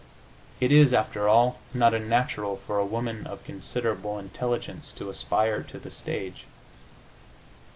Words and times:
It 0.59 0.71
is, 0.71 0.95
after 0.95 1.29
all, 1.29 1.59
not 1.75 1.93
unnatural 1.93 2.57
for 2.65 2.79
a 2.79 2.85
woman 2.87 3.27
of 3.27 3.43
considerable 3.43 4.17
intelligence 4.17 4.93
to 4.93 5.11
aspire 5.11 5.61
to 5.65 5.77
the 5.77 5.91
stage. 5.91 6.45